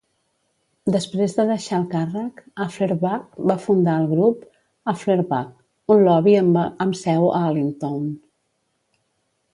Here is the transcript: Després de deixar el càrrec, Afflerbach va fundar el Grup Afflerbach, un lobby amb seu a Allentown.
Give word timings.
Després 0.93 1.35
de 1.39 1.43
deixar 1.49 1.75
el 1.81 1.85
càrrec, 1.91 2.41
Afflerbach 2.65 3.37
va 3.51 3.57
fundar 3.67 3.99
el 4.05 4.09
Grup 4.15 4.49
Afflerbach, 4.95 5.55
un 5.97 6.03
lobby 6.11 6.37
amb 6.43 7.01
seu 7.05 7.29
a 7.37 7.47
Allentown. 7.51 8.13